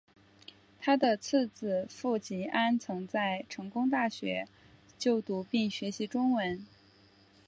[0.79, 4.47] 他的次子傅吉安曾在成功大学
[4.97, 6.65] 就读并学习中文。